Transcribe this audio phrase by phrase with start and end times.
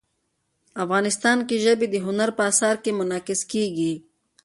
[0.83, 3.93] افغانستان کې ژبې د هنر په اثار کې منعکس کېږي.